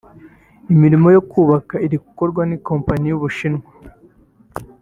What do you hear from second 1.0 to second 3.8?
yo kuyubaka iri gukorwa n’ikompanyi y’Abashinwa